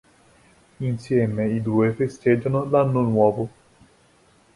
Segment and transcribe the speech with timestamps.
[0.79, 3.49] Insieme i due festeggiano l'anno nuovo.